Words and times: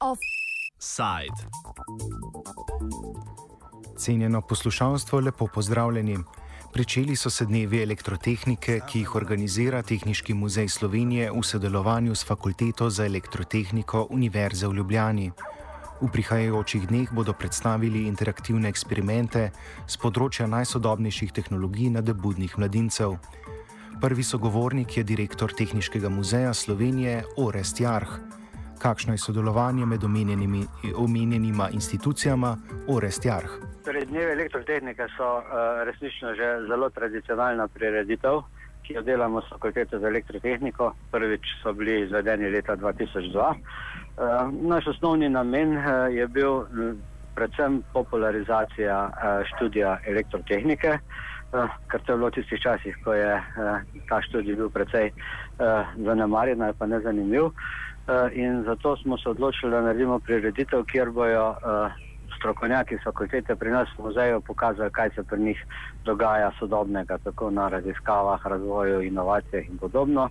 Offside. 0.00 1.38
Cenjeno 3.98 4.40
poslušalstvo, 4.40 5.20
lepo 5.20 5.46
pozdravljeni. 5.54 6.18
Pričeli 6.72 7.16
so 7.16 7.30
se 7.30 7.44
dnevi 7.44 7.82
elektrotehnike, 7.82 8.80
ki 8.88 8.98
jih 8.98 9.14
organizira 9.14 9.82
Tehnički 9.82 10.34
muzej 10.34 10.68
Slovenije 10.68 11.30
v 11.32 11.42
sodelovanju 11.42 12.14
s 12.14 12.26
Fakulteto 12.26 12.90
za 12.90 13.06
elektrotehniko 13.06 14.06
Univerze 14.10 14.66
v 14.66 14.74
Ljubljani. 14.74 15.30
V 15.98 16.06
prihajajočih 16.06 16.86
dneh 16.86 17.10
bodo 17.10 17.34
predstavili 17.34 18.06
interaktivne 18.06 18.70
eksperimente 18.70 19.50
z 19.82 19.94
področja 19.98 20.46
najsodobnejših 20.46 21.34
tehnologij 21.34 21.90
na 21.90 22.02
debudnih 22.06 22.54
mladincev. 22.54 23.16
Prvi 23.98 24.22
sogovornik 24.22 24.94
je 24.94 25.02
direktor 25.02 25.50
Tehničkega 25.50 26.06
muzeja 26.06 26.54
Slovenije 26.54 27.24
Orest 27.42 27.82
Jarh. 27.82 28.14
Kakšno 28.78 29.18
je 29.18 29.24
sodelovanje 29.24 29.90
med 29.90 30.06
omenjenima 30.94 31.66
institucijama 31.74 32.54
Orest 32.86 33.26
Jarh? 33.26 33.58
Torej, 33.82 34.06
dnevi 34.06 34.38
elektrotehnike 34.38 35.10
so 35.18 35.42
uh, 35.42 35.82
resnično 35.82 36.30
že 36.38 36.62
zelo 36.70 36.94
tradicionalna 36.94 37.66
prireditev, 37.74 38.46
ki 38.86 39.00
jo 39.00 39.02
delamo 39.02 39.42
s 39.42 39.50
fakulteto 39.50 39.98
za 39.98 40.06
elektrotehniko. 40.06 40.94
Prvič 41.10 41.58
so 41.58 41.74
bili 41.74 42.04
izvedeni 42.06 42.54
leta 42.54 42.78
2002. 42.78 43.50
Uh, 44.18 44.50
naš 44.50 44.86
osnovni 44.86 45.28
namen 45.28 45.76
uh, 45.76 45.84
je 46.10 46.26
bil 46.26 46.64
m, 46.72 46.96
predvsem 47.34 47.82
popularizacija 47.92 49.10
študija 49.46 49.98
elektrotehnike, 50.06 50.98
ker 51.90 52.00
to 52.02 52.12
je 52.12 52.16
bilo 52.16 52.28
v 52.28 52.34
tistih 52.34 52.60
časih, 52.60 52.96
ko 53.04 53.14
je 53.14 53.36
ta 54.08 54.18
študij 54.26 54.56
bil 54.58 54.70
precej 54.74 55.12
zanemarjen 56.02 56.62
ali 56.62 56.74
pa 56.78 56.86
nezanimiv. 56.86 57.52
In 58.32 58.64
zato 58.66 58.96
smo 58.96 59.18
se 59.18 59.28
odločili, 59.30 59.70
da 59.70 59.84
naredimo 59.86 60.18
prireditev, 60.18 60.82
kjer 60.90 61.10
bojo 61.10 61.54
strokovnjaki 62.38 62.94
iz 62.94 63.04
fakultete 63.04 63.56
pri 63.56 63.70
nas 63.70 63.88
v 63.98 64.06
muzeju 64.06 64.40
pokazali, 64.40 64.90
kaj 64.90 65.10
se 65.14 65.22
pri 65.22 65.40
njih 65.40 65.64
dogaja 66.04 66.50
sodobnega, 66.58 67.18
tako 67.24 67.50
na 67.50 67.68
raziskavah, 67.68 68.46
razvoju, 68.46 69.02
inovacijah 69.02 69.68
in 69.68 69.78
podobno. 69.78 70.28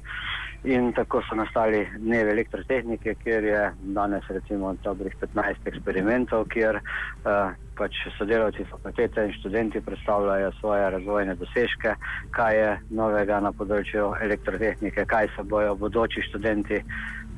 In 0.64 0.94
tako 0.94 1.22
so 1.30 1.36
nastali 1.36 1.86
dnevi 1.98 2.32
elektrotehnike, 2.32 3.16
kjer 3.24 3.44
je 3.44 3.72
danes 3.82 4.24
recimo 4.30 4.74
dobrih 4.84 5.16
15 5.22 5.68
eksperimentov, 5.70 6.48
kjer 6.50 6.80
uh, 6.82 7.54
pač 7.78 8.00
sodelavci 8.18 8.66
fakultete 8.72 9.28
in 9.28 9.34
študenti 9.38 9.82
predstavljajo 9.82 10.52
svoje 10.60 10.90
razvojne 10.90 11.36
dosežke, 11.36 11.94
kaj 12.32 12.58
je 12.58 12.72
novega 12.90 13.40
na 13.40 13.52
področju 13.54 14.16
elektrotehnike, 14.22 15.06
kaj 15.06 15.30
se 15.36 15.44
bojo 15.44 15.76
bodoči 15.76 16.26
študenti 16.26 16.82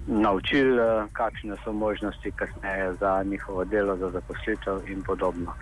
naučili, 0.10 0.80
eh, 0.80 1.06
kakšne 1.14 1.56
so 1.64 1.74
možnosti 1.74 2.32
kasneje 2.32 2.94
za 3.00 3.24
njihovo 3.24 3.66
delo, 3.66 3.98
za 3.98 4.10
zaposlitev 4.10 4.90
in 4.90 5.02
podobno. 5.02 5.54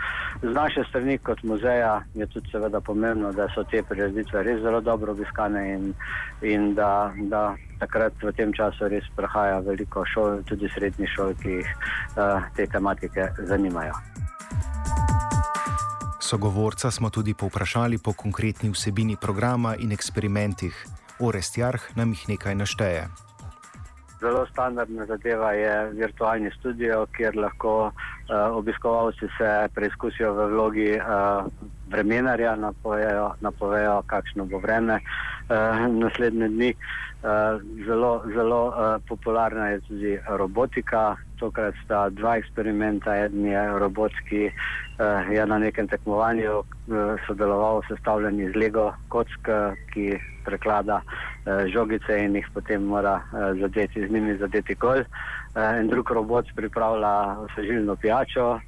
Z 0.42 0.54
naše 0.54 0.84
strani 0.90 1.18
kot 1.18 1.44
muzeja 1.44 2.02
je 2.14 2.28
tudi 2.28 2.52
seveda 2.52 2.82
pomembno, 2.82 3.32
da 3.32 3.48
so 3.56 3.64
te 3.64 3.84
prireditve 3.84 4.44
res 4.44 4.62
zelo 4.62 4.82
dobro 4.82 5.12
obiskane 5.12 5.74
in, 5.74 5.94
in 6.42 6.74
da, 6.76 7.12
da 7.18 7.56
takrat 7.80 8.14
v 8.24 8.32
tem 8.32 8.54
času 8.54 8.88
res 8.88 9.04
prahaja 9.16 9.60
veliko 9.60 10.06
šol, 10.06 10.44
tudi 10.48 10.70
srednjih 10.70 11.10
šol, 11.10 11.34
ki 11.42 11.50
jih 11.50 11.70
uh, 12.16 12.42
te 12.56 12.68
tematike 12.68 13.30
zanimajo. 13.38 13.94
Sogovorca 16.20 16.92
smo 16.92 17.10
tudi 17.10 17.34
povprašali 17.34 17.98
po 17.98 18.14
konkretni 18.14 18.70
vsebini 18.70 19.16
programa 19.22 19.76
in 19.76 19.92
eksperimentih. 19.92 20.86
Orest 21.20 21.58
Jarh 21.58 21.96
nam 21.96 22.10
jih 22.10 22.30
nekaj 22.30 22.56
našteje. 22.56 23.27
Zelo 24.22 24.46
standardna 24.50 25.06
zadeva 25.06 25.52
je 25.54 25.74
virtualni 25.94 26.52
studio, 26.58 27.06
kjer 27.18 27.36
lahko 27.38 27.92
obiskovalci 28.30 29.28
se 29.38 29.68
preizkusijo 29.74 30.34
v 30.34 30.48
vlogi 30.52 30.92
uh, 30.96 31.46
vremenarja, 31.90 32.56
napovejo, 32.56 33.32
napovejo, 33.42 34.02
kakšno 34.06 34.46
bo 34.46 34.60
vreme 34.60 35.00
uh, 35.00 35.88
naslednje 35.88 36.48
dni. 36.48 36.74
Uh, 37.18 37.62
zelo 37.86 38.24
zelo 38.34 38.68
uh, 38.68 39.02
popularna 39.08 39.70
je 39.70 39.80
tudi 39.82 40.20
robotika. 40.28 41.16
Tokrat 41.40 41.74
sta 41.86 42.10
dva 42.10 42.38
eksperimenta. 42.38 43.16
En 43.16 43.46
je 43.46 43.80
robot, 43.80 44.12
ki 44.30 44.50
uh, 44.50 45.32
je 45.32 45.46
na 45.46 45.58
nekem 45.58 45.88
tekmovanju 45.88 46.60
uh, 46.60 46.66
sodeloval 47.28 47.82
v 47.82 47.96
sestavljanju 47.96 48.50
iz 48.50 48.56
Lego 48.56 48.94
kock, 49.08 49.50
ki 49.94 50.18
preklada 50.46 51.02
uh, 51.02 51.66
žogice 51.74 52.20
in 52.24 52.36
jih 52.36 52.48
potem 52.54 52.84
mora 52.84 53.22
uh, 53.22 53.54
zadeti, 53.60 54.08
z 54.08 54.12
njimi 54.12 54.38
zadeti 54.38 54.76
kol. 54.76 55.04
Uh, 55.58 55.80
en 55.80 55.88
drug 55.90 56.12
robot 56.14 56.46
pripravlja 56.56 57.40
osvežilno 57.48 57.96
pijačo. 57.96 58.60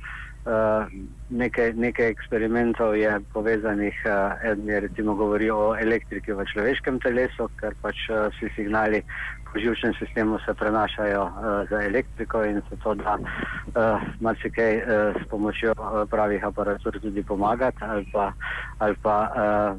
Uh, 0.49 0.87
nekaj, 1.29 1.73
nekaj 1.77 2.07
eksperimentov 2.09 2.95
je 2.97 3.11
povezanih, 3.33 3.97
uh, 4.09 4.39
en 4.51 4.63
je 4.65 4.79
recimo 4.79 5.13
govoril 5.13 5.53
o 5.53 5.75
elektriki 5.77 6.33
v 6.33 6.47
človeškem 6.49 6.97
telesu, 7.03 7.45
ker 7.59 7.77
pač 7.83 8.07
vsi 8.09 8.49
signali 8.55 9.03
po 9.51 9.59
živčnem 9.59 9.93
sistemu 9.93 10.39
se 10.45 10.53
prenašajo 10.53 11.23
uh, 11.23 11.69
za 11.69 11.83
elektriko 11.83 12.43
in 12.43 12.61
se 12.69 12.75
to 12.83 12.93
da 12.95 13.17
uh, 13.17 14.01
marsikaj 14.19 14.77
uh, 14.77 15.21
s 15.21 15.29
pomočjo 15.29 15.73
uh, 15.77 16.09
pravih 16.09 16.45
aparatur 16.45 16.99
tudi 17.01 17.23
pomagati 17.23 17.77
ali 17.81 18.05
pa, 18.13 18.31
ali 18.77 18.95
pa 19.01 19.17
uh, 19.29 19.77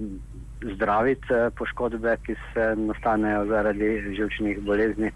zdraviti 0.75 1.35
uh, 1.35 1.53
poškodbe, 1.59 2.17
ki 2.23 2.35
se 2.55 2.75
nastanejo 2.77 3.47
zaradi 3.47 4.15
živčnih 4.17 4.61
bolezni. 4.61 5.11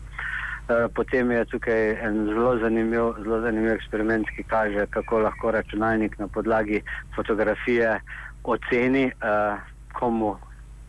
Eh, 0.65 0.89
potem 0.95 1.31
je 1.31 1.45
tukaj 1.45 2.01
en 2.01 2.25
zelo 2.25 2.57
zanimiv, 2.59 3.19
zelo 3.21 3.41
zanimiv 3.45 3.75
eksperiment, 3.75 4.31
ki 4.33 4.47
kaže, 4.49 4.87
kako 4.91 5.19
lahko 5.27 5.51
računalnik 5.53 6.17
na 6.19 6.29
podlagi 6.29 6.81
fotografije 7.17 8.01
oceni, 8.45 9.05
uh, 9.13 9.61
komu 9.93 10.37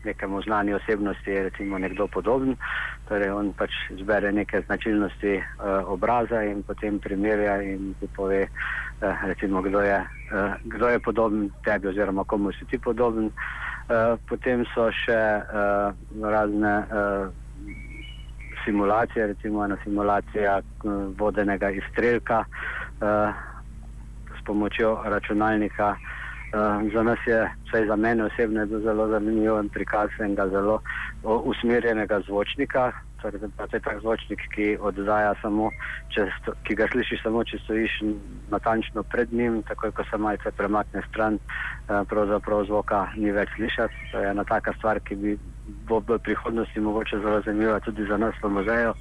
nekemu 0.04 0.42
znani 0.42 0.74
osebnosti 0.74 1.30
je 1.30 1.42
recimo 1.42 1.78
nekdo 1.78 2.06
podoben. 2.06 2.56
Torej 3.08 3.30
on 3.30 3.52
pač 3.52 3.70
zbere 4.00 4.32
neke 4.32 4.60
značilnosti 4.60 5.36
uh, 5.36 5.88
obraza 5.92 6.42
in 6.44 6.62
potem 6.62 6.98
primerja 6.98 7.60
in 7.62 7.94
ti 8.00 8.08
pove, 8.16 8.42
uh, 8.48 9.24
recimo, 9.28 9.62
kdo, 9.62 9.80
je, 9.80 10.00
uh, 10.32 10.54
kdo 10.64 10.88
je 10.88 10.98
podoben 10.98 11.50
tebi 11.64 11.88
oziroma 11.88 12.24
komu 12.24 12.52
si 12.52 12.64
ti 12.64 12.78
podoben. 12.78 13.28
Uh, 13.28 14.16
potem 14.28 14.64
so 14.74 14.88
še 15.04 15.24
uh, 15.44 15.92
razne. 16.24 16.78
Uh, 16.88 17.45
simulacije, 18.66 19.26
recimo 19.26 19.64
ena 19.64 19.76
simulacija 19.84 20.58
eh, 20.58 20.62
vodenega 21.18 21.70
izstrelka 21.70 22.38
uh, 22.38 23.34
s 24.40 24.44
pomočjo 24.44 25.02
računalnika. 25.04 25.88
Uh, 25.90 26.92
za 26.92 27.02
nas 27.02 27.18
je, 27.26 27.50
vsaj 27.68 27.86
za 27.86 27.96
mene 27.96 28.24
osebno, 28.24 28.66
zelo 28.66 29.08
zanimiv 29.08 29.52
prikaz 29.72 30.10
enega 30.20 30.48
zelo 30.48 30.80
usmerjenega 31.22 32.20
zvočnika. 32.20 32.92
To 33.22 33.28
je 33.72 33.80
tak 33.80 34.00
zvočnik, 34.00 34.40
ki 34.52 34.76
oddaja 34.76 35.34
samo, 35.40 35.70
če, 36.12 36.26
ki 36.68 36.74
ga 36.76 36.88
slišiš 36.92 37.22
samo, 37.24 37.44
če 37.48 37.58
stojiš 37.64 37.94
natančno 38.52 39.02
pred 39.08 39.32
njim, 39.32 39.62
takoj 39.66 39.94
ko 39.96 40.04
se 40.10 40.20
malce 40.20 40.52
premakne 40.56 41.02
stran, 41.08 41.38
uh, 41.40 42.02
pravzaprav 42.08 42.66
zvoka 42.68 43.06
ni 43.16 43.32
več 43.32 43.54
slišati. 43.56 44.10
To 44.12 44.20
je 44.20 44.30
ena 44.34 44.44
taka 44.44 44.76
stvar, 44.78 45.00
ki 45.00 45.16
bi 45.22 45.38
bo 45.88 46.02
v 46.04 46.18
prihodnosti 46.18 46.80
mogoče 46.80 47.22
zelo 47.24 47.40
zanimiva 47.42 47.80
tudi 47.80 48.06
za 48.06 48.16
nas 48.20 48.34
v 48.42 48.52
muzeju, 48.52 48.92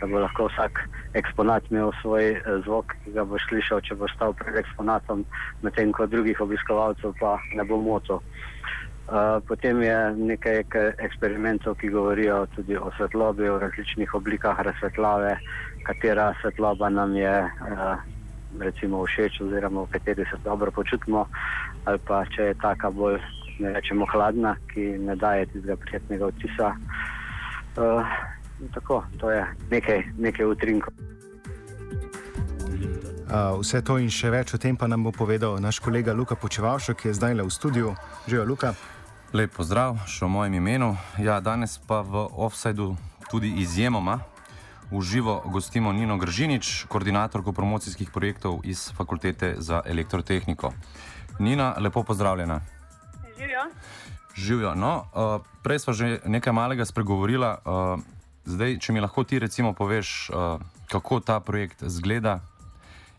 da 0.00 0.06
bo 0.06 0.20
lahko 0.20 0.48
vsak 0.48 0.80
eksponat 1.18 1.70
imel 1.70 1.92
svoj 2.00 2.36
eh, 2.36 2.42
zvok, 2.64 2.94
ki 3.04 3.16
ga 3.16 3.24
bo 3.24 3.40
slišal, 3.48 3.80
če 3.80 3.96
bo 3.96 4.08
stal 4.14 4.36
pred 4.36 4.56
eksponatom, 4.62 5.24
medtem 5.64 5.92
ko 5.92 6.06
drugih 6.06 6.40
obiskovalcev 6.40 7.16
pa 7.20 7.36
ne 7.56 7.64
bo 7.64 7.80
moto. 7.80 8.22
Uh, 9.06 9.38
potem 9.46 9.82
je 9.82 9.98
nekaj 10.18 10.64
eksperimentov, 10.98 11.76
ki 11.78 11.92
govorijo 11.94 12.46
tudi 12.56 12.76
o 12.76 12.90
svetlobi, 12.96 13.48
o 13.48 13.58
različnih 13.58 14.14
oblikah 14.14 14.60
razsvetljave, 14.60 15.36
katera 15.86 16.32
svetloba 16.40 16.88
nam 16.88 17.14
je 17.16 17.42
uh, 17.44 18.02
recimo 18.58 19.04
všeč 19.06 19.40
oziroma 19.40 19.86
v 19.86 19.92
kateri 19.94 20.24
se 20.30 20.38
dobro 20.44 20.70
počutimo, 20.70 21.26
ali 21.84 21.98
pa 21.98 22.24
če 22.26 22.50
je 22.50 22.54
taka 22.58 22.90
bolj 22.90 23.20
ne 23.58 23.72
rečemo 23.72 24.06
hladna, 24.12 24.56
ki 24.72 24.98
ne 24.98 25.16
daje 25.16 25.46
tistega 25.46 25.76
prijetnega 25.76 26.26
odtisa. 26.26 26.74
Uh, 27.76 28.04
tako, 28.74 29.04
to 29.20 29.30
je 29.30 29.46
nekaj, 29.70 30.02
nekaj 30.18 30.46
utrinkov. 30.46 30.92
Uh, 33.26 33.58
vse 33.60 33.82
to 33.82 33.98
in 33.98 34.10
še 34.10 34.30
več 34.30 34.54
o 34.54 34.58
tem 34.58 34.76
pa 34.76 34.86
nam 34.86 35.02
bo 35.02 35.10
povedal 35.10 35.58
naš 35.58 35.80
kolega 35.82 36.14
Luka 36.14 36.36
Počevalšek, 36.38 37.00
ki 37.00 37.08
je 37.10 37.16
zdaj 37.18 37.34
le 37.34 37.48
v 37.48 37.50
studiu. 37.50 37.94
Živijo, 38.26 38.44
Luka. 38.46 38.74
Lep 39.36 39.52
pozdrav, 39.52 39.98
še 40.08 40.24
v 40.24 40.32
mojem 40.32 40.54
imenu. 40.56 40.86
Ja, 41.20 41.42
danes 41.44 41.74
pa 41.84 42.00
v 42.00 42.22
offsajdu 42.40 42.94
tudi 43.28 43.50
izjemoma 43.60 44.22
uživo 44.88 45.42
gostimo 45.52 45.92
Nino 45.92 46.16
Gržinič, 46.16 46.86
koordinatorko 46.88 47.52
promocijskih 47.52 48.08
projektov 48.14 48.64
iz 48.64 48.86
Fakultete 48.96 49.60
za 49.60 49.82
elektrotehniko. 49.84 50.72
Nina, 51.38 51.74
lepo 51.76 52.00
pozdravljena. 52.02 52.62
Živijo. 54.36 54.72
No, 54.72 55.04
uh, 55.12 55.44
prej 55.60 55.84
smo 55.84 55.92
že 55.92 56.24
nekaj 56.24 56.56
malega 56.56 56.88
spregovorila. 56.88 57.60
Uh, 57.60 58.00
zdaj, 58.48 58.80
če 58.80 58.96
mi 58.96 59.04
lahko 59.04 59.28
ti 59.28 59.36
recimo 59.36 59.76
poveš, 59.76 60.30
uh, 60.32 60.56
kako 60.88 61.20
ta 61.20 61.42
projekt 61.44 61.84
zgleda 61.84 62.40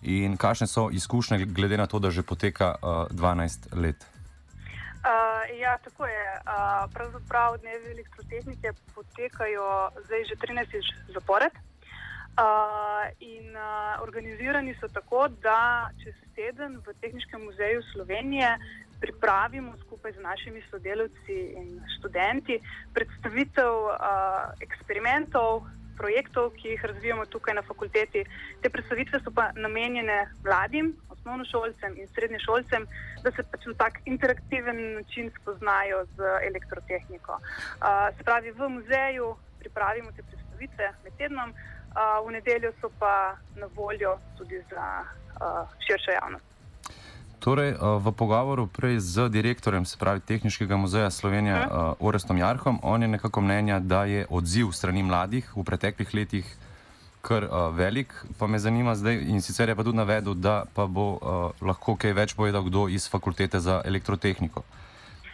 in 0.02 0.34
kakšne 0.34 0.66
so 0.66 0.90
izkušnje, 0.90 1.46
glede 1.46 1.78
na 1.78 1.86
to, 1.86 2.02
da 2.02 2.10
že 2.10 2.25
poteka 2.25 2.74
uh, 2.81 3.06
12 3.14 3.78
let. 3.78 4.17
Uh, 5.07 5.59
ja, 5.59 5.77
tako 5.83 6.06
je. 6.06 6.24
Uh, 6.36 6.94
pravzaprav 6.94 7.57
dnevi 7.57 7.92
elektrotehnike 7.92 8.74
potekajo 8.95 9.89
zdaj 10.06 10.24
že 10.30 10.36
13 10.36 10.68
zapored. 11.13 11.54
Uh, 11.56 13.07
in 13.19 13.56
uh, 13.56 14.04
organizirani 14.04 14.75
so 14.80 14.88
tako, 14.88 15.27
da 15.42 15.89
čez 16.04 16.13
teden 16.36 16.83
v 16.86 16.94
Tehničnem 17.01 17.42
muzeju 17.45 17.81
Slovenije 17.94 18.57
pripravimo 19.00 19.77
skupaj 19.86 20.12
z 20.12 20.19
našimi 20.19 20.62
sodelavci 20.69 21.38
in 21.56 21.80
študenti 21.98 22.59
predstavitev 22.94 23.74
uh, 23.88 23.95
eksperimentov, 24.59 25.63
projektov, 25.97 26.51
ki 26.57 26.73
jih 26.73 26.85
razvijamo 26.85 27.25
tukaj 27.25 27.55
na 27.57 27.61
fakulteti. 27.61 28.23
Te 28.61 28.69
predstavitve 28.69 29.19
so 29.23 29.31
pa 29.35 29.49
namenjene 29.55 30.17
mladim, 30.45 30.94
osnovnošolcem 31.09 31.97
in 31.97 32.07
srednješolcem, 32.07 32.88
da 33.23 33.31
se 33.31 33.44
pač 33.51 33.65
na 33.65 33.73
tak 33.73 33.99
interaktiven 34.05 34.79
način 34.94 35.31
spoznajo 35.41 36.05
z 36.15 36.33
elektrotehniko. 36.49 37.39
Uh, 37.39 38.17
se 38.17 38.23
pravi, 38.23 38.51
v 38.51 38.69
muzeju 38.69 39.35
pripravimo 39.59 40.11
te 40.11 40.23
predstavitve 40.23 40.91
med 41.03 41.17
tednom, 41.17 41.49
uh, 41.51 42.27
v 42.27 42.38
nedeljo 42.38 42.71
so 42.81 42.91
pa 42.99 43.35
na 43.55 43.67
voljo 43.75 44.17
tudi 44.38 44.61
za 44.71 44.85
uh, 45.03 45.67
širšo 45.88 46.11
javnost. 46.11 46.56
Torej, 47.39 47.78
v 47.78 48.06
pogovoru 48.18 48.66
prej 48.66 48.98
z 48.98 49.30
direktorjem, 49.30 49.86
se 49.86 49.98
pravi 49.98 50.19
Tehničnega 50.19 50.78
muzeja 50.78 51.10
Slovenije, 51.13 51.54
uh, 51.54 51.94
Orestom 52.01 52.38
Jarhom, 52.38 52.80
on 52.81 53.01
je 53.01 53.07
nekako 53.07 53.42
mnenja, 53.42 53.80
da 53.80 54.04
je 54.10 54.25
odziv 54.30 54.74
strani 54.74 55.04
mladih 55.04 55.45
v 55.56 55.63
preteklih 55.63 56.13
letih 56.13 56.45
kar 57.22 57.45
uh, 57.45 57.69
velik. 57.78 58.13
Pa 58.39 58.48
me 58.48 58.60
zanima 58.60 58.95
zdaj, 58.95 59.22
in 59.30 59.42
sicer 59.42 59.69
je 59.69 59.75
pa 59.75 59.86
tudi 59.86 59.98
navedel, 59.98 60.34
da 60.34 60.66
pa 60.74 60.88
bo 60.89 61.06
uh, 61.13 61.19
lahko 61.62 61.94
kaj 61.95 62.13
več 62.18 62.34
povedal 62.34 62.66
kdo 62.66 62.88
iz 62.89 63.06
fakultete 63.06 63.62
za 63.62 63.81
elektrotehniko. 63.86 64.66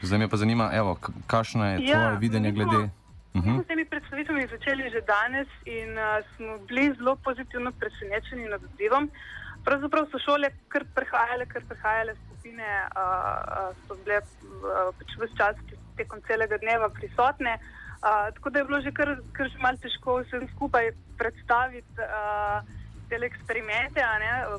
Zdaj 0.03 0.19
me 0.19 0.27
pa 0.27 0.37
zanima, 0.37 0.71
evo, 0.75 0.99
kakšno 1.27 1.65
je 1.65 1.87
ja, 1.87 1.95
tvoje 1.95 2.19
videnje 2.19 2.51
glede. 2.51 2.89
Mi 3.33 3.41
smo 3.41 3.63
s 3.63 3.67
temi 3.67 3.85
predstavitvami 3.85 4.43
začeli 4.51 4.91
že 4.91 5.01
danes 5.07 5.47
in 5.65 5.95
uh, 5.95 6.19
smo 6.35 6.59
bili 6.67 6.91
zelo 6.99 7.15
pozitivno 7.15 7.71
presenečeni 7.71 8.51
nad 8.51 8.59
odzivom. 8.59 9.07
Uh, 9.07 9.42
Pravzaprav 9.63 10.09
so 10.11 10.19
šole 10.19 10.49
kar 10.67 10.83
prehajale, 10.95 11.45
kar 11.47 11.63
prehajale 11.69 12.15
skupine, 12.25 12.69
uh, 12.99 13.71
so 13.87 13.95
bile 14.03 14.19
uh, 14.19 14.91
pač 14.99 15.15
vse 15.19 15.37
čas 15.39 15.61
tekom 15.97 16.21
celega 16.27 16.59
dneva 16.59 16.89
prisotne. 16.91 17.57
Uh, 18.03 18.27
tako 18.35 18.49
da 18.49 18.59
je 18.59 18.65
bilo 18.65 18.81
že 18.81 18.91
kar, 18.91 19.15
kar 19.31 19.49
že 19.49 19.61
malo 19.63 19.79
težko 19.79 20.17
vsem 20.23 20.47
skupaj 20.55 20.91
predstaviti 21.17 22.03
uh, 22.03 22.59
te 23.07 23.19
eksperimente, 23.23 24.03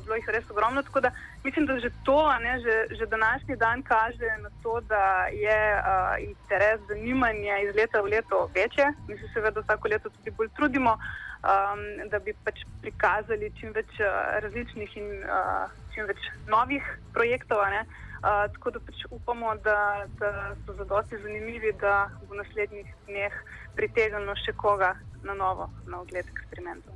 bilo 0.05 0.17
jih 0.17 0.29
res 0.33 0.49
ogromno. 0.49 0.81
Tako 0.81 1.05
da 1.05 1.11
mislim, 1.43 1.65
da 1.69 1.77
že 1.79 1.91
to, 2.05 2.17
ne, 2.41 2.57
že, 2.65 2.95
že 2.97 3.05
današnji 3.05 3.55
dan 3.55 3.83
kaže 3.83 4.31
na 4.41 4.49
to, 4.63 4.79
da 4.89 5.27
je 5.29 5.59
uh, 5.75 6.15
interes, 6.23 6.81
zanimanje 6.87 7.61
iz 7.67 7.75
leta 7.75 8.01
v 8.01 8.15
leto 8.15 8.49
večje. 8.55 8.89
Mi 9.07 9.17
se 9.17 9.29
seveda 9.33 9.61
vsako 9.61 9.87
leto 9.87 10.09
tudi 10.09 10.31
bolj 10.31 10.49
trudimo. 10.57 10.97
Uh, 10.97 11.24
um, 11.45 12.09
da 12.09 12.19
bi 12.19 12.33
pač 12.43 12.63
prikazali 12.81 13.51
čim 13.59 13.73
več 13.75 13.99
uh, 14.01 14.39
različnih 14.43 14.97
in 14.97 15.07
uh, 15.23 15.69
čim 15.93 16.09
več 16.09 16.29
novih 16.49 16.83
projektov. 17.13 17.61
Uh, 17.61 18.45
tako 18.55 18.75
da 18.75 18.81
pač 18.87 19.05
upamo, 19.13 19.53
da, 19.65 19.77
da 20.19 20.31
so 20.65 20.73
zadosti 20.79 21.21
zanimivi, 21.21 21.75
da 21.81 22.09
bo 22.25 22.33
v 22.33 22.41
naslednjih 22.41 22.91
dneh 23.07 23.39
pritegnilo 23.77 24.35
še 24.41 24.55
koga 24.57 24.95
na 25.25 25.35
novo, 25.37 25.69
na 25.85 26.01
ogled 26.01 26.25
eksperimentov. 26.25 26.93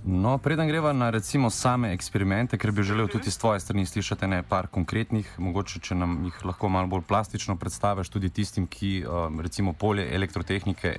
No, 0.00 0.38
preden 0.40 0.70
greva 0.70 0.94
na 0.96 1.10
recimo 1.12 1.50
same 1.52 1.90
eksperimente, 1.92 2.56
ker 2.56 2.72
bi 2.72 2.86
želel 2.86 3.10
tudi 3.12 3.28
z 3.28 3.36
tvoje 3.36 3.60
strani 3.60 3.84
slišati 3.84 4.30
nekaj 4.32 4.70
konkretnih, 4.72 5.34
mogoče 5.36 5.82
če 5.84 5.98
nam 5.98 6.22
jih 6.24 6.38
lahko 6.48 6.70
malo 6.72 6.88
bolj 6.88 7.04
plastično 7.08 7.58
predstaviš 7.60 8.08
tudi 8.08 8.30
tistim, 8.32 8.64
ki 8.64 9.02
um, 9.04 9.42
recimo 9.44 9.74
polje 9.76 10.06
elektrotehnike 10.14 10.94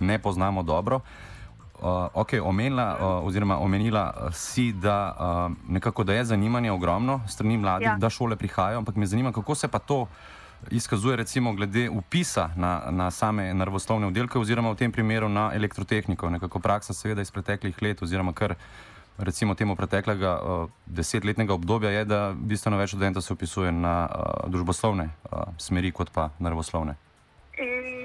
ne 0.00 0.16
poznamo 0.22 0.64
dobro. 0.64 1.02
Uh, 1.02 1.35
uh, 1.80 2.08
okay, 2.14 2.40
omenila, 2.40 2.96
uh, 3.00 3.26
oziroma 3.26 3.58
omenila 3.58 4.14
uh, 4.16 4.34
si, 4.34 4.72
da, 4.72 5.16
uh, 5.18 5.56
nekako, 5.68 6.04
da 6.04 6.14
je 6.14 6.24
zanimanje 6.24 6.72
ogromno 6.72 7.20
strani 7.28 7.58
mladih, 7.58 7.86
ja. 7.86 7.96
da 7.98 8.10
šole 8.10 8.36
prihajajo, 8.36 8.78
ampak 8.78 8.96
me 8.96 9.06
zanima, 9.06 9.32
kako 9.32 9.54
se 9.54 9.68
pa 9.68 9.78
to 9.78 10.06
izkazuje, 10.70 11.16
recimo, 11.16 11.52
glede 11.52 11.90
upisa 11.90 12.50
na, 12.56 12.82
na 12.90 13.10
same 13.10 13.54
naravoslovne 13.54 14.06
oddelke, 14.06 14.38
oziroma 14.38 14.70
v 14.70 14.76
tem 14.76 14.92
primeru 14.92 15.28
na 15.28 15.50
elektrotehniko. 15.54 16.30
Nekako 16.30 16.58
praksa, 16.58 16.94
seveda, 16.94 17.20
iz 17.20 17.30
preteklih 17.30 17.82
let, 17.82 18.02
oziroma 18.02 18.32
kar 18.32 18.54
recimo 19.18 19.54
temu 19.54 19.76
preteklega 19.76 20.40
uh, 20.40 20.68
desetletnega 20.86 21.54
obdobja, 21.54 21.90
je, 21.90 22.04
da 22.04 22.20
bistveno 22.36 22.76
več 22.76 22.92
študentov 22.92 23.22
se 23.22 23.32
upisuje 23.32 23.72
na 23.72 24.08
uh, 24.08 24.50
družboslovne 24.50 25.08
uh, 25.08 25.48
smeri, 25.58 25.92
kot 25.92 26.10
pa 26.12 26.30
naravoslovne. 26.38 26.96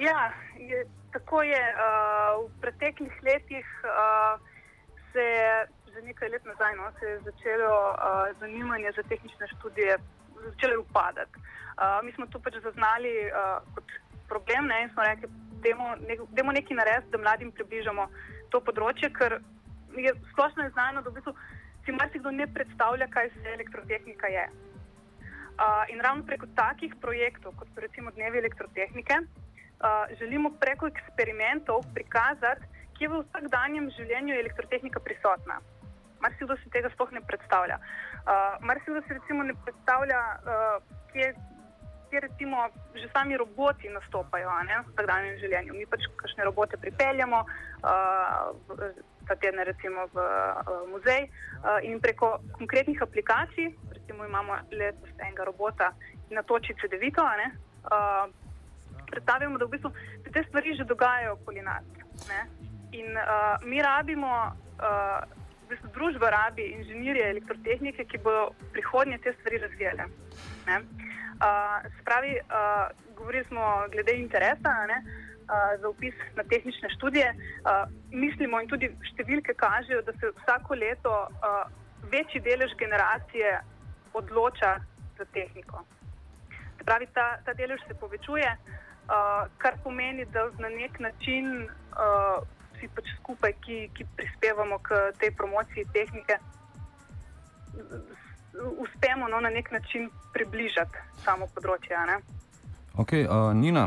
Ja, 0.01 0.31
je, 0.57 0.85
tako 1.13 1.43
je. 1.43 1.63
Uh, 1.75 2.47
v 2.47 2.61
preteklih 2.61 3.13
letih 3.23 3.67
uh, 3.83 4.39
se 5.11 5.19
je 5.19 5.67
že 5.91 6.01
nekaj 6.07 6.29
let 6.29 6.45
nazaj 6.45 6.75
no, 6.79 6.87
začelo 7.27 7.71
uh, 7.91 8.31
zanimanje 8.39 8.91
za 8.95 9.03
tehnične 9.03 9.47
študije 9.47 9.97
začelo 10.43 10.81
upadati. 10.81 11.35
Uh, 11.35 12.05
mi 12.05 12.11
smo 12.11 12.25
to 12.25 12.39
pač 12.39 12.55
zaznali 12.63 13.11
uh, 13.27 13.59
kot 13.75 13.87
problem 14.27 14.67
ne, 14.67 14.83
in 14.83 14.89
smo 14.93 15.03
rekli, 15.03 15.27
da 15.61 15.69
je 16.41 16.43
nekaj 16.53 16.77
narediti, 16.77 17.11
da 17.11 17.17
mladim 17.17 17.51
približamo 17.51 18.07
to 18.49 18.61
področje, 18.63 19.11
ker 19.13 19.39
je 19.97 20.13
splošno 20.31 20.69
znano, 20.71 21.03
da 21.03 21.09
v 21.09 21.19
bistvu 21.19 21.33
si 21.85 21.95
marsikdo 21.95 22.31
ne 22.31 22.47
predstavlja, 22.47 23.07
kaj 23.11 23.29
se 23.35 23.53
elektrotehnika 23.57 24.31
je. 24.31 24.45
Uh, 25.61 25.83
in 25.93 25.99
ravno 26.01 26.25
preko 26.25 26.47
takih 26.55 26.95
projektov, 27.03 27.53
kot 27.59 27.69
so 27.75 27.83
recimo 27.83 28.11
dnevi 28.15 28.39
elektrotehnike, 28.39 29.19
uh, 29.81 30.17
želimo 30.19 30.51
preko 30.59 30.87
eksperimentov 30.87 31.83
prikazati, 31.93 32.65
kje 32.97 33.09
v 33.09 33.21
vsakdanjem 33.25 33.89
življenju 33.97 34.35
je 34.35 34.41
elektrotehnika 34.45 34.99
prisotna. 34.99 35.61
Mar 36.21 36.33
si 36.37 36.69
tega 36.69 36.89
sploh 36.93 37.11
ne 37.11 37.21
predstavlja. 37.25 37.79
Uh, 37.81 38.61
Mar 38.61 38.77
si 38.85 38.91
kdo 38.91 39.01
si 39.01 39.17
recimo 39.17 39.43
ne 39.43 39.55
predstavlja, 39.65 40.19
uh, 40.45 40.83
kje, 41.13 41.33
kje 42.09 42.19
recimo 42.27 42.67
že 42.93 43.09
sami 43.13 43.37
roboti 43.37 43.89
nastopajo 43.89 44.51
ne, 44.67 44.83
v 44.85 44.93
vsakdanjem 44.93 45.39
življenju. 45.41 45.73
Mi 45.73 45.89
pač 45.89 46.05
kakšne 46.21 46.45
robote 46.45 46.77
pripeljamo, 46.77 47.41
uh, 47.41 49.01
ta 49.27 49.35
teden 49.35 49.65
recimo 49.65 50.05
v 50.13 50.21
uh, 50.21 50.85
muzej 50.93 51.25
uh, 51.25 51.79
in 51.81 51.97
preko 52.03 52.37
konkretnih 52.57 53.01
aplikacij, 53.01 53.73
recimo 53.97 54.25
imamo 54.25 54.61
letos 54.71 55.09
enega 55.17 55.49
robota, 55.49 55.89
ki 56.27 56.37
natoči 56.37 56.77
CD-vito, 56.77 57.25
uh, 57.25 58.29
predstavljamo, 59.11 59.57
da 59.57 59.65
v 59.65 59.75
bistvu 59.75 59.91
se 60.23 60.31
te 60.31 60.43
stvari 60.47 60.75
že 60.77 60.87
dogajajo 60.89 61.33
okoli 61.33 61.61
nas. 61.61 61.83
Ne? 62.29 62.41
In 62.91 63.17
uh, 63.17 63.55
mi 63.63 63.81
rabimo, 63.81 64.31
uh, 64.51 65.23
v 65.63 65.69
bistvu 65.73 65.91
družba 65.95 66.29
rabi 66.29 66.67
inženirje 66.75 67.29
elektrotehnike, 67.29 68.05
ki 68.05 68.23
bodo 68.23 68.51
prihodnje 68.73 69.17
te 69.23 69.33
stvari 69.39 69.61
razvijale. 69.65 70.07
Uh, 70.67 71.91
spravi, 72.01 72.37
uh, 72.39 72.87
govorili 73.17 73.45
smo 73.47 73.85
glede 73.91 74.15
interesa 74.19 74.73
ne, 74.87 74.97
uh, 75.03 75.81
za 75.81 75.89
upis 75.89 76.15
na 76.35 76.43
tehnične 76.43 76.89
študije. 76.95 77.33
Uh, 77.33 77.87
mislimo 78.11 78.59
in 78.61 78.67
tudi 78.67 78.91
številke 79.13 79.55
kažejo, 79.57 80.01
da 80.01 80.13
se 80.19 80.33
vsako 80.41 80.75
leto 80.75 81.15
uh, 81.29 81.63
večji 82.11 82.41
delež 82.41 82.75
generacije 82.77 83.59
odloča 84.13 84.75
za 85.17 85.25
tehniko. 85.33 85.85
Pravi, 86.85 87.07
ta, 87.13 87.37
ta 87.45 87.53
delež 87.53 87.81
se 87.87 87.93
povečuje, 87.93 88.49
uh, 89.11 89.47
kar 89.57 89.73
pomeni, 89.83 90.25
da 90.25 90.49
na 90.59 90.69
nek 90.69 90.99
način 90.99 91.63
uh, 91.63 92.43
vsi 92.75 92.87
pač 92.95 93.05
skupaj, 93.19 93.53
ki, 93.65 93.89
ki 93.93 94.05
prispevamo 94.15 94.79
k 94.79 95.11
tej 95.19 95.31
promociji 95.31 95.85
tehnike, 95.93 96.37
uspemo 98.79 99.27
no, 99.27 99.39
na 99.39 99.49
nek 99.49 99.71
način 99.71 100.09
približati 100.33 100.97
samo 101.25 101.47
področje. 101.55 101.97
Ok, 102.99 103.13
uh, 103.23 103.53
Nina, 103.55 103.85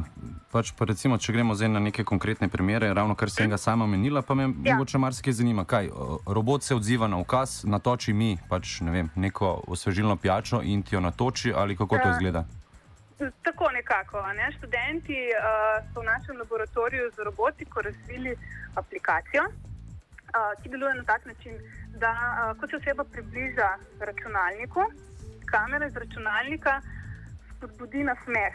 pač 0.53 0.73
pa 0.77 0.87
recimo, 0.89 1.19
če 1.21 1.35
gremo 1.37 1.55
zdaj 1.55 1.69
na 1.75 1.83
neke 1.83 2.07
konkretne 2.09 2.49
primere, 2.49 2.89
ravno 2.97 3.15
kar 3.15 3.31
sem 3.31 3.51
ga 3.53 3.59
sama 3.61 3.85
omenila, 3.85 4.23
pa 4.25 4.35
me 4.35 4.49
ja. 4.49 4.73
mogoče 4.73 4.99
marsikaj 4.99 5.37
zanima, 5.41 5.67
kaj 5.69 5.91
robot 6.27 6.65
se 6.65 6.77
odziva 6.77 7.09
na 7.09 7.21
ukaz, 7.21 7.63
natoči 7.69 8.17
mi 8.17 8.37
pač 8.49 8.81
ne 8.81 8.95
vem, 8.95 9.13
neko 9.17 9.59
osvežilno 9.69 10.17
pijačo 10.17 10.63
in 10.65 10.83
ti 10.83 10.97
jo 10.97 11.05
natoči 11.05 11.53
ali 11.53 11.77
kako 11.77 12.01
to 12.01 12.15
izgleda. 12.17 12.47
Uh, 12.49 12.64
Tako 13.43 13.71
nekako. 13.71 14.23
Ne? 14.33 14.53
Študenti 14.59 15.19
uh, 15.33 15.85
so 15.95 16.01
v 16.01 16.05
našem 16.05 16.39
laboratoriju 16.39 17.11
za 17.17 17.23
robotiko 17.23 17.83
razvili 17.83 18.37
aplikacijo, 18.75 19.43
uh, 19.45 20.63
ki 20.63 20.69
deluje 20.69 20.95
na 20.95 21.05
tak 21.05 21.27
način, 21.27 21.59
da 21.97 22.11
uh, 22.11 22.61
ko 22.61 22.67
se 22.69 22.77
oseba 22.77 23.05
približa 23.05 23.69
računalniku, 24.01 24.81
kamera 25.47 25.87
iz 25.87 25.97
računalnika 25.97 26.81
spodbudi 27.57 28.05
na 28.05 28.15
smeh. 28.25 28.55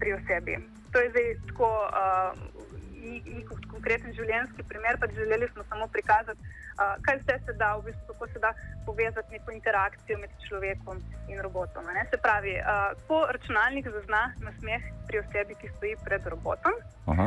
pri 0.00 0.12
osebi. 0.12 0.58
To 0.92 0.98
je 1.00 1.10
zdaj 1.10 1.36
tako. 1.46 1.68
Uh, 1.88 2.63
ni, 3.04 3.20
ni 3.36 3.42
konkreten 3.70 4.14
življenjski 4.16 4.64
primer, 4.68 4.98
pač 5.00 5.14
želeli 5.16 5.48
smo 5.52 5.64
samo 5.68 5.86
prikazati, 5.92 6.40
uh, 6.40 6.96
kaj 7.06 7.20
vse 7.22 7.38
se 7.46 7.54
da, 7.60 7.74
v 7.78 7.90
bistvu, 7.90 8.06
kako 8.12 8.28
se 8.32 8.42
da 8.42 8.52
povezati 8.86 9.36
neko 9.36 9.54
interakcijo 9.56 10.18
med 10.22 10.34
človekom 10.46 11.00
in 11.28 11.40
robotom. 11.46 11.88
Ne? 11.96 12.06
Se 12.10 12.20
pravi, 12.26 12.56
uh, 12.60 12.90
ko 13.08 13.24
računalnik 13.36 13.88
zazna 13.96 14.26
nasmeh 14.44 14.90
pri 15.08 15.22
osebi, 15.24 15.58
ki 15.60 15.72
stoji 15.76 15.96
pred 16.04 16.26
robotom, 16.34 16.76
uh, 17.06 17.24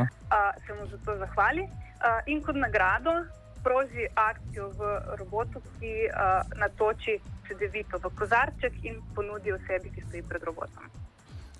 se 0.66 0.78
mu 0.78 0.86
za 0.92 1.00
to 1.06 1.16
zahvali 1.24 1.66
uh, 1.66 2.20
in 2.26 2.42
kot 2.44 2.58
nagrado 2.58 3.16
sproži 3.58 4.06
akcijo 4.14 4.70
v 4.78 4.92
robotu, 5.20 5.62
ki 5.78 5.94
uh, 6.06 6.44
natoči 6.60 7.18
CD-vito 7.48 7.98
v 8.02 8.12
kozarček 8.18 8.84
in 8.84 9.00
ponudi 9.16 9.52
osebi, 9.52 9.90
ki 9.94 10.06
stoji 10.06 10.22
pred 10.28 10.44
robotom. 10.46 10.86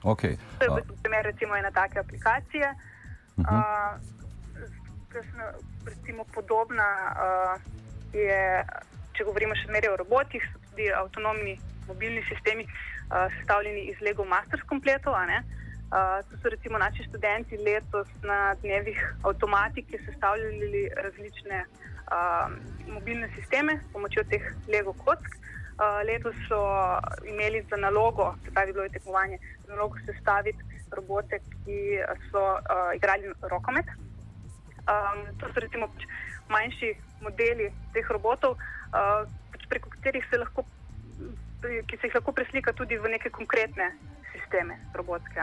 Okay. 0.06 0.38
To 0.60 0.64
je 0.64 0.70
v 0.70 0.76
bistvu 0.78 0.94
primer 1.02 1.26
recimo 1.26 1.56
ene 1.58 1.72
take 1.74 1.98
aplikacije. 1.98 2.70
Uh, 2.70 2.97
recimo, 5.86 6.24
podobna 6.34 6.88
uh, 7.12 7.60
je, 8.12 8.64
če 9.16 9.24
govorimo 9.24 9.56
še 9.56 9.68
zmeraj 9.70 9.94
o 9.94 10.00
robotih, 10.02 10.44
so 10.52 10.60
tudi 10.70 10.90
avtonomni 10.92 11.58
mobilni 11.88 12.22
sistemi 12.28 12.66
uh, 12.66 13.26
sestavljeni 13.38 13.88
iz 13.92 14.00
Lego 14.04 14.24
Masters 14.24 14.64
kompletov. 14.68 15.16
Uh, 15.18 16.20
to 16.28 16.36
so 16.42 16.52
recimo 16.52 16.78
naši 16.78 17.06
študenti 17.08 17.56
letos 17.64 18.08
na 18.22 18.54
dnevih 18.60 18.98
avtomatike 19.24 20.00
sestavljali 20.04 20.88
različne 20.96 21.64
uh, 21.64 22.52
mobilne 22.92 23.30
sisteme 23.36 23.78
s 23.80 23.92
pomočjo 23.92 24.24
teh 24.28 24.44
Lego 24.68 24.92
kock. 24.92 25.24
Uh, 25.78 26.02
letos 26.04 26.34
so 26.48 26.58
imeli 27.24 27.62
za 27.70 27.76
nalogo, 27.76 28.34
se 28.44 28.50
pravi, 28.50 28.72
bilo 28.72 28.84
je 28.84 28.96
tekmovanje, 28.98 29.38
za 29.64 29.74
nalogo 29.74 29.96
sestaviti 30.06 30.67
robote, 30.92 31.40
ki 31.64 31.98
so 32.30 32.40
uh, 32.40 32.94
igrali 32.96 33.32
rokomet. 33.42 33.86
Um, 34.88 35.26
to 35.38 35.48
so 35.52 35.60
recimo 35.60 35.88
pač 35.92 36.06
manjši 36.48 36.94
modeli 37.20 37.68
teh 37.92 38.06
robotov, 38.08 38.56
uh, 38.56 39.26
pač 39.52 39.66
preko 39.68 39.90
katerih 39.92 40.24
se 40.30 40.40
lahko, 40.40 40.64
ki 41.60 41.96
se 41.96 42.08
jih 42.08 42.16
lahko 42.16 42.32
preslika 42.32 42.72
tudi 42.72 42.96
v 42.96 43.12
neke 43.12 43.30
konkretne 43.30 43.92
sisteme 44.32 44.78
robotske. 44.94 45.40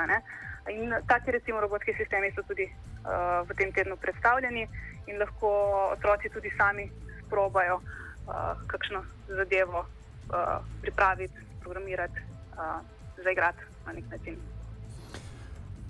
In 0.73 0.95
taki 1.05 1.31
recimo 1.31 1.61
robotski 1.61 1.93
sistemi 1.93 2.31
so 2.33 2.41
tudi 2.41 2.65
uh, 2.65 3.45
v 3.45 3.53
tem 3.53 3.71
tednu 3.71 3.97
predstavljeni 4.01 4.65
in 5.05 5.21
lahko 5.21 5.51
otroci 5.93 6.29
tudi 6.33 6.49
sami 6.57 6.89
sprobajo 7.25 7.77
uh, 7.77 8.57
kakšno 8.65 9.05
zadevo 9.29 9.85
uh, 9.85 10.57
pripraviti, 10.81 11.37
programirati, 11.61 12.19
uh, 12.57 12.81
zaigrati 13.23 13.61
na 13.85 13.93
nek 13.93 14.09
način. 14.09 14.54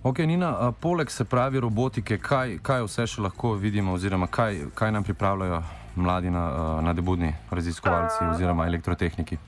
Ok, 0.05 0.19
Nina, 0.19 0.71
poleg 0.79 1.09
se 1.09 1.25
pravi 1.25 1.59
robotike, 1.59 2.19
kaj, 2.21 2.59
kaj 2.61 2.83
vse 2.85 3.07
še 3.09 3.23
lahko 3.25 3.55
vidimo, 3.57 3.95
oziroma 3.97 4.27
kaj, 4.29 4.59
kaj 4.77 4.91
nam 4.93 5.03
pripravljajo 5.03 5.61
mladi 5.97 6.29
na, 6.29 6.43
na 6.85 6.91
debudni 6.93 7.31
raziskovalci 7.49 8.27
oziroma 8.27 8.67
elektrotehniki? 8.69 9.39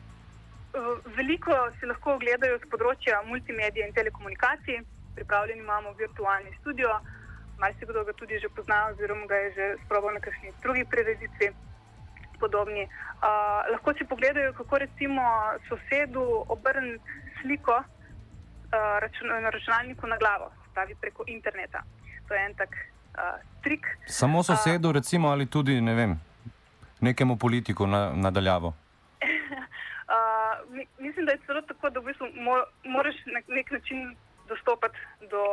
Veliko 1.20 1.54
si 1.78 1.86
lahko 1.86 2.16
ogledajo 2.16 2.58
z 2.58 2.70
področja 2.72 3.20
multimedije 3.28 3.86
in 3.86 3.94
telekomunikacij. 3.94 4.80
Pripravljeni 5.20 5.62
imamo 5.62 5.94
virtualni 6.00 6.50
studio, 6.56 6.90
marsikdo 7.62 8.02
ga 8.08 8.16
tudi 8.18 8.40
že 8.42 8.50
pozna, 8.50 8.80
oziroma 8.96 9.30
ga 9.30 9.44
je 9.44 9.52
že 9.60 9.68
sprobal 9.84 10.18
na 10.18 10.24
kakšni 10.26 10.56
drugi 10.66 10.88
prireditvi. 10.90 11.52
Podobni. 12.42 12.88
Uh, 13.22 13.62
lahko 13.76 13.94
si 13.94 14.10
pogledajo, 14.10 14.58
kako 14.58 14.82
recimo 14.88 15.22
sosedu 15.70 16.26
obrniti 16.50 17.22
sliko 17.44 17.78
račun, 18.72 19.28
na 19.28 19.50
računalniku 19.50 20.08
na 20.08 20.18
glavo, 20.18 20.52
pravi 20.74 20.96
preko 21.02 21.24
interneta. 21.28 21.84
To 22.28 22.34
je 22.34 22.46
en 22.46 22.54
tak 22.56 22.70
uh, 22.70 23.40
trik. 23.64 23.88
Samo 24.06 24.44
sosedu, 24.44 24.90
uh, 24.90 24.94
recimo, 24.94 25.30
ali 25.30 25.46
tudi 25.46 25.82
ne 25.82 25.94
vem, 25.94 26.20
nekemu 27.02 27.38
politiku 27.38 27.88
na, 27.88 28.12
nadaljavo. 28.16 28.68
uh, 30.14 30.78
mislim, 31.00 31.26
da 31.26 31.32
je 31.32 31.40
celo 31.46 31.62
tako, 31.62 31.90
da 31.90 32.00
v 32.00 32.04
bistvu 32.04 32.28
mo, 32.34 32.56
moraš 32.84 33.16
na 33.26 33.40
nek 33.48 33.72
način 33.72 34.16
dostopati 34.48 34.98
do 35.32 35.44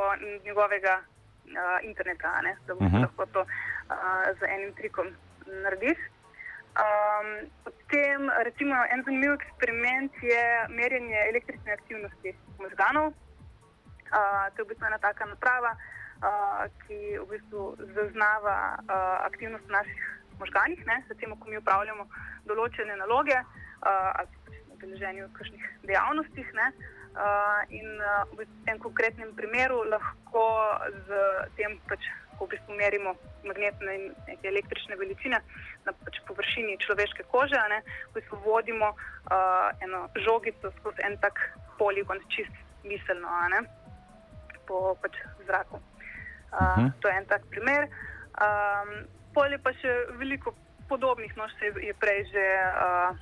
njegovega 0.44 1.00
uh, 1.00 1.88
interneta, 1.88 2.40
ne? 2.42 2.56
da 2.66 2.75
boš 2.75 2.80
uh 2.80 2.87
mhm. 2.87 2.97
-huh. 2.97 3.02
lahko 3.02 3.26
to 3.26 3.40
uh, 3.40 3.47
z 4.38 4.42
enim 4.54 4.75
trikom 4.75 5.06
narediš. 5.62 5.99
Um, 6.75 7.47
potem, 7.62 8.31
recimo, 8.43 8.75
en 8.90 9.04
zanimiv 9.04 9.33
eksperiment 9.33 10.12
je 10.23 10.45
merjenje 10.69 11.19
električne 11.31 11.73
aktivnosti 11.73 12.35
možganov. 12.59 13.12
Uh, 14.11 14.50
to 14.54 14.62
je 14.62 14.64
v 14.64 14.69
bistvu 14.69 14.87
ena 14.87 14.99
taka 14.99 15.26
naprava, 15.31 15.76
uh, 15.78 16.66
ki 16.83 16.99
v 17.23 17.26
bistvu 17.31 17.76
zaznava 17.95 18.75
uh, 18.83 19.23
aktivnost 19.23 19.66
v 19.71 19.76
naših 19.76 20.02
možganih. 20.43 20.83
Ne? 20.87 20.97
Recimo, 21.09 21.38
ko 21.38 21.47
mi 21.49 21.62
upravljamo 21.62 22.09
določene 22.50 22.99
naloge 22.99 23.38
uh, 23.38 24.11
ali 24.19 24.28
pa 24.43 24.59
smo 24.59 24.75
udeleženi 24.75 25.23
v 25.23 25.31
kakšnih 25.38 25.64
dejavnostih. 25.87 26.52
Ne? 26.59 26.69
Uh, 27.14 27.62
in 27.71 27.87
uh, 28.02 28.26
v 28.35 28.50
tem 28.66 28.83
konkretnem 28.83 29.31
primeru 29.38 29.85
lahko 29.87 30.43
z 31.07 31.23
tem 31.54 31.78
pač 31.87 32.02
ko 32.38 32.47
v 32.47 32.55
bistvu 32.55 32.76
merimo 32.76 33.14
magnetne 33.45 33.95
in 33.95 34.05
električne 34.43 34.97
veličine 34.97 35.38
na 35.85 35.93
pač 36.05 36.21
površini 36.29 36.79
človeške 36.81 37.26
kože, 37.31 37.61
ne, 37.69 37.81
v 38.11 38.19
bistvu 38.19 38.41
vodimo 38.45 38.93
uh, 38.95 39.71
eno 39.85 40.09
žogico 40.25 40.73
skozi 40.81 41.05
en 41.07 41.17
tak 41.23 41.38
poligon, 41.79 42.21
čist 42.33 42.55
miselno, 42.85 43.29
ne, 43.53 43.64
po 44.69 44.97
pač 45.03 45.19
zraku. 45.47 45.76
Uh, 45.76 46.61
uh 46.61 46.76
-huh. 46.76 46.93
To 47.00 47.09
je 47.09 47.14
en 47.14 47.26
tak 47.26 47.43
primer. 47.50 47.88
Um, 48.41 49.07
Polje 49.35 49.59
pa 49.59 49.73
še 49.73 50.07
veliko 50.19 50.55
podobnih, 50.88 51.37
no, 51.37 51.49
se 51.59 51.67
je 51.87 51.95
prej 51.95 52.25
že 52.33 52.45
uh, 52.71 53.17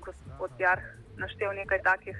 gospod 0.00 0.50
Jar 0.58 0.78
naštel 1.16 1.52
nekaj 1.52 1.82
takih. 1.82 2.16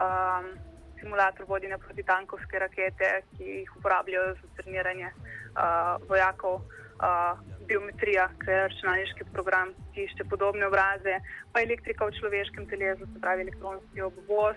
Um, 0.00 0.58
Simulator 1.00 1.44
vodenja 1.46 1.78
protitankovske 1.78 2.58
rakete, 2.58 3.22
ki 3.36 3.44
jih 3.44 3.76
uporabljajo 3.76 4.34
za 4.34 4.48
treniranje 4.56 5.06
uh, 5.06 5.43
uh, 5.54 6.08
vojakov, 6.08 6.54
uh, 6.54 7.38
biometrija, 7.68 8.28
ki 8.44 8.50
je 8.50 8.60
računalniški 8.68 9.24
program, 9.32 9.72
ki 9.94 10.04
išče 10.04 10.24
podobne 10.30 10.66
obraze, 10.66 11.18
pa 11.52 11.62
elektrika 11.62 12.06
v 12.06 12.16
človeškem 12.18 12.68
telesu, 12.68 13.06
se 13.06 13.20
pravi 13.20 13.46
elektronski 13.46 14.02
obvoz, 14.02 14.56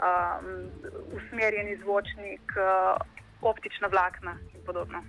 um, 0.00 0.68
usmerjeni 1.16 1.76
zvočnik, 1.82 2.52
uh, 2.56 3.00
optična 3.42 3.88
vlakna 3.88 4.36
in 4.54 4.64
podobno. 4.66 5.02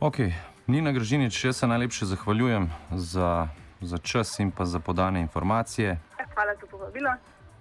Ok, 0.00 0.16
Nina 0.66 0.92
Gržinič, 0.92 1.44
jaz 1.44 1.56
se 1.56 1.66
najlepše 1.66 2.04
zahvaljujem 2.04 2.70
za, 2.90 3.48
za 3.80 3.98
čas 3.98 4.38
in 4.38 4.50
pa 4.50 4.64
za 4.64 4.80
podane 4.80 5.20
informacije. 5.20 5.98
Hvala 6.34 6.54
za 6.60 6.66
povabilo. 6.66 7.10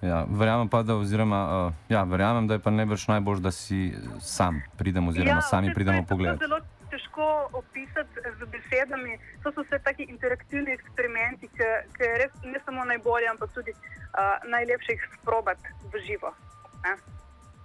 Ja, 0.04 0.26
verjamem 0.28 0.68
pa, 0.68 0.82
da, 0.84 0.98
oziroma, 1.00 1.68
uh, 1.68 1.74
ja, 1.90 2.04
verjamem, 2.04 2.48
da 2.48 2.58
je 2.58 2.60
pa 2.60 2.72
najbrž 2.72 3.08
najbolj, 3.08 3.40
da 3.40 3.52
si 3.52 3.94
sam 4.20 4.62
pridemo, 4.78 5.10
oziroma 5.10 5.40
ja, 5.40 5.42
sami 5.42 5.74
pridemo 5.74 6.04
pogled. 6.10 6.38
To 6.38 6.44
je 6.44 6.48
zelo 6.48 6.60
težko 6.92 7.28
opisati 7.54 8.20
z 8.40 8.50
besedami. 8.52 9.18
To 9.44 9.52
so 9.56 9.64
vse 9.64 9.80
taki 9.80 10.04
interaktivni 10.04 10.76
eksperimenti, 10.76 11.48
ki, 11.48 12.04
je 12.04 12.18
res 12.20 12.36
ne 12.44 12.60
samo 12.66 12.84
najbolje, 12.86 13.32
ampak 13.32 13.56
tudi 13.56 13.72
uh, 13.72 14.44
najlepše 14.52 14.92
jih 14.92 15.08
sprobati 15.22 15.72
v 15.94 16.04
živo. 16.08 16.34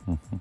Mhm. 0.06 0.38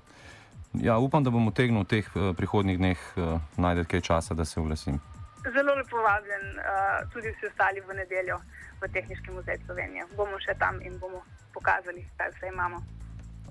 Ja, 0.78 0.98
upam, 0.98 1.24
da 1.24 1.30
bom 1.34 1.50
utegnil 1.50 1.82
v 1.82 1.90
teh 1.90 2.06
uh, 2.14 2.30
prihodnjih 2.36 2.78
dneh 2.78 3.00
uh, 3.16 3.40
najti 3.56 3.88
kaj 3.90 4.00
časa, 4.00 4.38
da 4.38 4.44
se 4.44 4.60
oglasim. 4.60 5.02
Zelo 5.46 5.74
lepo 5.74 6.02
vabljen, 6.02 6.58
uh, 6.58 7.10
tudi 7.12 7.30
vsi 7.30 7.46
ostali 7.46 7.80
v 7.80 7.94
nedeljo 7.94 8.40
v 8.80 8.88
Tehnički 8.92 9.30
muzej 9.30 9.58
Slovenije. 9.66 10.06
Bomo 10.16 10.38
še 10.42 10.54
tam 10.58 10.82
in 10.82 10.98
bomo 10.98 11.22
pokazali, 11.54 12.04
kaj 12.18 12.34
vse 12.34 12.50
imamo. 12.52 12.82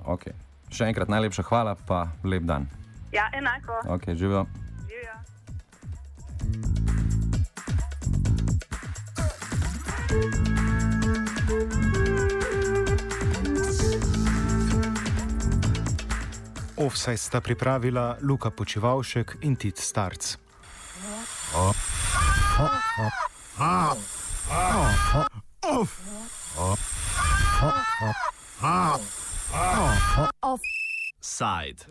Okay. 0.06 0.36
Še 0.72 0.92
enkrat 0.92 1.08
najlepša 1.08 1.48
hvala, 1.48 1.76
pa 1.88 2.08
lep 2.28 2.44
dan. 2.44 2.68
Ja, 3.16 3.30
enako. 3.34 3.80
Okay, 3.98 4.16
živijo. 4.20 4.46
Offside 16.78 17.18
sta 17.18 17.42
pripravila 17.42 18.18
Luka 18.22 18.52
Počivalšek 18.52 19.42
in 19.42 19.56
Tit 19.56 19.78
Starc. 19.82 20.47
Offside. 30.42 31.86